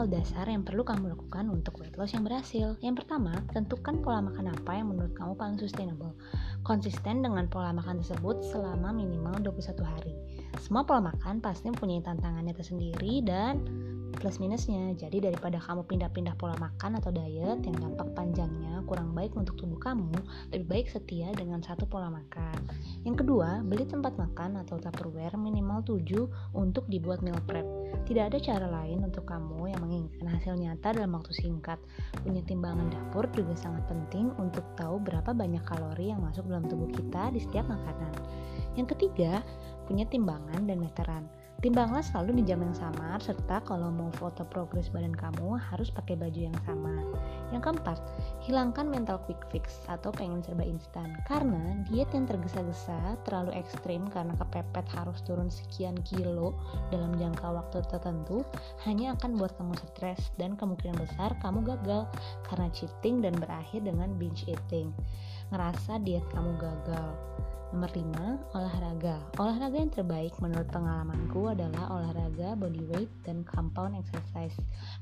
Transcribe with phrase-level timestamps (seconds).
[0.00, 2.72] hal dasar yang perlu kamu lakukan untuk weight loss yang berhasil.
[2.80, 6.16] Yang pertama, tentukan pola makan apa yang menurut kamu paling sustainable.
[6.64, 10.16] Konsisten dengan pola makan tersebut selama minimal 21 hari.
[10.56, 13.60] Semua pola makan pasti mempunyai tantangannya tersendiri dan
[14.16, 14.96] plus minusnya.
[14.96, 19.76] Jadi daripada kamu pindah-pindah pola makan atau diet yang dampak panjangnya kurang baik untuk tubuh
[19.76, 20.16] kamu,
[20.56, 22.56] lebih baik setia dengan satu pola makan.
[23.04, 27.79] Yang kedua, beli tempat makan atau tupperware minimal 7 untuk dibuat meal prep.
[28.06, 31.78] Tidak ada cara lain untuk kamu yang menginginkan hasil nyata dalam waktu singkat.
[32.26, 36.90] Punya timbangan dapur juga sangat penting untuk tahu berapa banyak kalori yang masuk dalam tubuh
[36.90, 38.12] kita di setiap makanan.
[38.74, 39.42] Yang ketiga,
[39.86, 41.24] punya timbangan dan meteran.
[41.60, 46.16] Timbanglah selalu di jam yang sama, serta kalau mau foto progres badan kamu harus pakai
[46.16, 47.04] baju yang sama.
[47.52, 48.00] Yang keempat,
[48.48, 51.12] hilangkan mental quick fix atau pengen serba instan.
[51.28, 56.56] Karena diet yang tergesa-gesa, terlalu ekstrim karena kepepet harus turun sekian kilo
[56.88, 58.40] dalam jangka waktu tertentu,
[58.88, 62.08] hanya akan buat kamu stres dan kemungkinan besar kamu gagal
[62.48, 64.96] karena cheating dan berakhir dengan binge eating.
[65.50, 67.10] Ngerasa diet kamu gagal.
[67.70, 69.18] Nomor 5, olahraga.
[69.38, 74.54] Olahraga yang terbaik menurut pengalamanku adalah olahraga body weight dan compound exercise.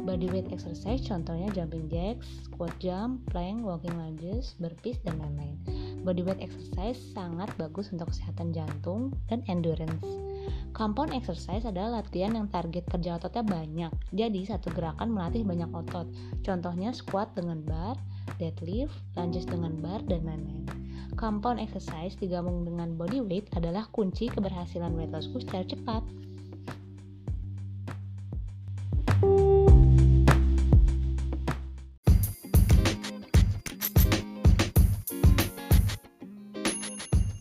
[0.00, 5.60] Body weight exercise contohnya jumping jacks, squat jump, plank, walking lunges, burpees, dan lain-lain.
[6.08, 10.33] Body weight exercise sangat bagus untuk kesehatan jantung dan endurance.
[10.74, 13.92] Compound exercise adalah latihan yang target kerja ototnya banyak.
[14.10, 16.10] Jadi satu gerakan melatih banyak otot.
[16.42, 17.94] Contohnya squat dengan bar,
[18.42, 20.66] deadlift, lunges dengan bar, dan lain-lain.
[21.14, 26.02] Compound exercise digabung dengan body weight adalah kunci keberhasilan weight lossku secara cepat.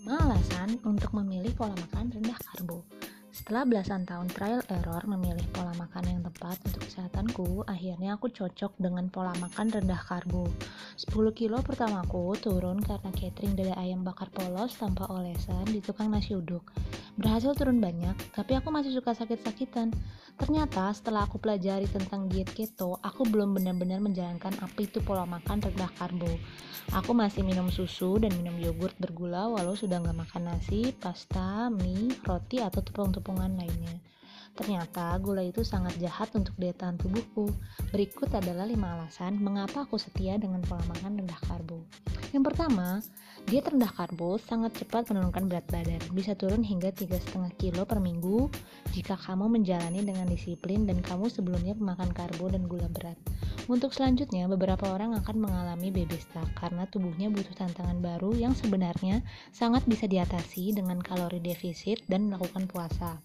[0.05, 2.85] Alasan untuk memilih pola makan rendah karbo.
[3.43, 8.79] Setelah belasan tahun trial error memilih pola makan yang tepat untuk kesehatanku, akhirnya aku cocok
[8.79, 10.47] dengan pola makan rendah karbo.
[10.95, 16.39] 10 kilo pertamaku turun karena catering dari ayam bakar polos tanpa olesan di tukang nasi
[16.39, 16.71] uduk.
[17.19, 19.91] Berhasil turun banyak, tapi aku masih suka sakit-sakitan.
[20.39, 25.61] Ternyata setelah aku pelajari tentang diet keto, aku belum benar-benar menjalankan apa itu pola makan
[25.61, 26.31] rendah karbo.
[26.91, 32.11] Aku masih minum susu dan minum yogurt bergula walau sudah nggak makan nasi, pasta, mie,
[32.25, 33.97] roti, atau tepung-tepung kepungan lainnya.
[34.53, 37.49] Ternyata gula itu sangat jahat untuk daya tahan tubuhku.
[37.89, 41.81] Berikut adalah 5 alasan mengapa aku setia dengan pola makan rendah karbo.
[42.29, 43.01] Yang pertama,
[43.49, 48.53] diet rendah karbo sangat cepat menurunkan berat badan, bisa turun hingga 3,5 kilo per minggu
[48.93, 53.17] jika kamu menjalani dengan disiplin dan kamu sebelumnya pemakan karbo dan gula berat.
[53.71, 59.23] Untuk selanjutnya, beberapa orang akan mengalami baby stuck karena tubuhnya butuh tantangan baru yang sebenarnya
[59.55, 63.23] sangat bisa diatasi dengan kalori defisit dan melakukan puasa.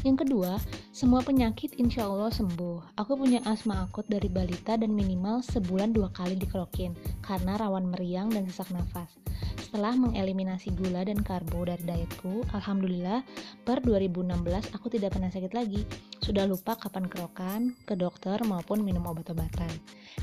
[0.00, 0.56] Yang kedua,
[0.96, 2.96] semua penyakit insya Allah sembuh.
[3.00, 8.32] Aku punya asma akut dari balita dan minimal sebulan dua kali dikerokin karena rawan meriang
[8.32, 9.12] dan sesak nafas.
[9.60, 13.24] Setelah mengeliminasi gula dan karbo dari dietku, Alhamdulillah
[13.64, 15.84] per 2016 aku tidak pernah sakit lagi.
[16.30, 19.66] Sudah lupa kapan kerokan, ke dokter maupun minum obat-obatan.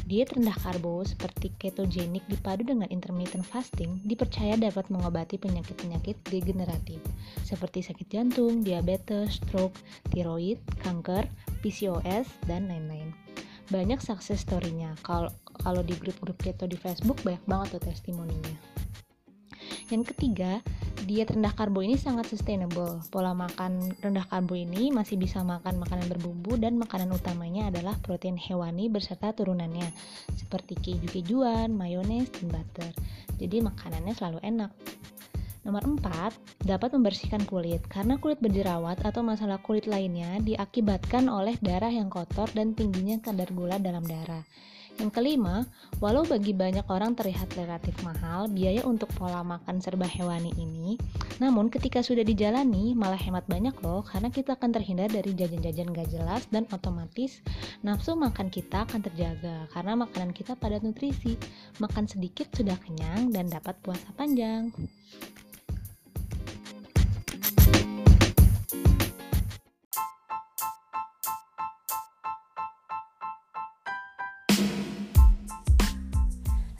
[0.07, 7.03] Diet rendah karbo seperti ketogenik dipadu dengan intermittent fasting dipercaya dapat mengobati penyakit-penyakit degeneratif
[7.43, 9.75] seperti sakit jantung, diabetes, stroke,
[10.15, 11.27] tiroid, kanker,
[11.59, 13.11] PCOS, dan lain-lain.
[13.67, 14.95] Banyak sukses story-nya.
[15.03, 15.27] Kalau
[15.59, 18.55] kalau di grup-grup keto di Facebook banyak banget tuh testimoninya.
[19.91, 20.63] Yang ketiga,
[21.07, 22.99] diet rendah karbo ini sangat sustainable.
[23.07, 28.35] Pola makan rendah karbo ini masih bisa makan makanan berbumbu dan makanan utamanya adalah protein
[28.35, 29.87] hewani berserta turunannya
[30.35, 32.91] seperti keju-kejuan, mayones, dan butter.
[33.39, 34.71] Jadi makanannya selalu enak.
[35.63, 41.91] Nomor 4, dapat membersihkan kulit karena kulit berjerawat atau masalah kulit lainnya diakibatkan oleh darah
[41.91, 44.43] yang kotor dan tingginya kadar gula dalam darah.
[44.97, 45.61] Yang kelima,
[46.01, 50.97] walau bagi banyak orang terlihat relatif mahal, biaya untuk pola makan serba hewani ini,
[51.37, 56.09] namun ketika sudah dijalani malah hemat banyak loh karena kita akan terhindar dari jajan-jajan gak
[56.09, 57.45] jelas dan otomatis
[57.85, 61.37] nafsu makan kita akan terjaga karena makanan kita padat nutrisi.
[61.77, 64.73] Makan sedikit sudah kenyang dan dapat puasa panjang.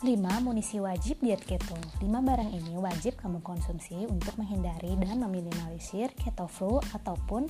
[0.08, 0.16] 5.
[0.40, 1.76] Munisi wajib diet keto.
[2.00, 7.44] 5 barang ini wajib kamu konsumsi untuk menghindari dan meminimalisir keto flu ataupun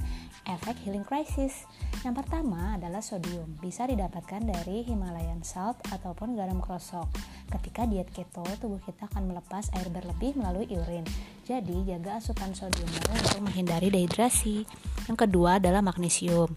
[0.49, 1.69] efek healing crisis.
[2.01, 3.45] Yang pertama adalah sodium.
[3.61, 7.05] Bisa didapatkan dari Himalayan salt ataupun garam krosok
[7.45, 11.05] Ketika diet keto, tubuh kita akan melepas air berlebih melalui urin.
[11.45, 14.65] Jadi jaga asupan sodiummu untuk menghindari dehidrasi.
[15.05, 16.49] Yang kedua adalah magnesium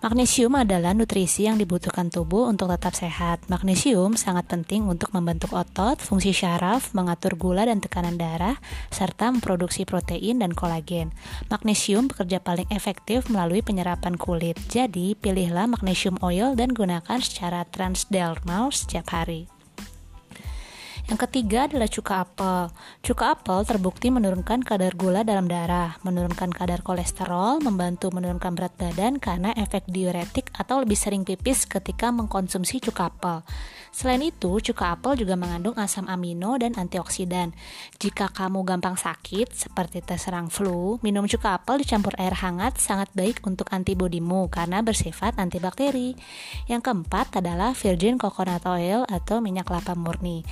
[0.00, 3.44] Magnesium adalah nutrisi yang dibutuhkan tubuh untuk tetap sehat.
[3.52, 8.56] Magnesium sangat penting untuk membentuk otot, fungsi syaraf, mengatur gula dan tekanan darah,
[8.88, 11.12] serta memproduksi protein dan kolagen.
[11.52, 14.56] Magnesium bekerja paling efektif melalui penyerapan kulit.
[14.72, 19.59] Jadi, pilihlah magnesium oil dan gunakan secara transdermal setiap hari.
[21.10, 22.70] Yang ketiga adalah cuka apel.
[23.02, 29.18] Cuka apel terbukti menurunkan kadar gula dalam darah, menurunkan kadar kolesterol, membantu menurunkan berat badan
[29.18, 33.42] karena efek diuretik atau lebih sering pipis ketika mengkonsumsi cuka apel.
[33.90, 37.58] Selain itu, cuka apel juga mengandung asam amino dan antioksidan.
[37.98, 43.42] Jika kamu gampang sakit, seperti terserang flu, minum cuka apel dicampur air hangat sangat baik
[43.42, 46.14] untuk antibodimu karena bersifat antibakteri.
[46.70, 50.46] Yang keempat adalah virgin coconut oil atau minyak kelapa murni.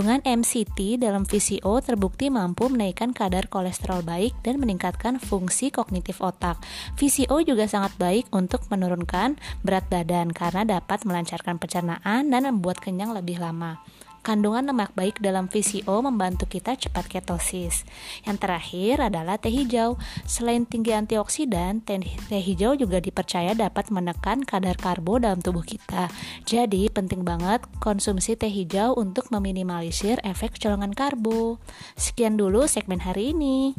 [0.00, 6.56] MCT dalam VCO terbukti mampu menaikkan kadar kolesterol baik dan meningkatkan fungsi kognitif otak.
[6.96, 13.12] VCO juga sangat baik untuk menurunkan berat badan karena dapat melancarkan pencernaan dan membuat kenyang
[13.12, 13.84] lebih lama.
[14.22, 17.82] Kandungan lemak baik dalam VCO membantu kita cepat ketosis.
[18.22, 19.98] Yang terakhir adalah teh hijau.
[20.30, 21.98] Selain tinggi antioksidan, teh,
[22.30, 26.06] hijau juga dipercaya dapat menekan kadar karbo dalam tubuh kita.
[26.46, 31.58] Jadi, penting banget konsumsi teh hijau untuk meminimalisir efek colongan karbo.
[31.98, 33.74] Sekian dulu segmen hari ini.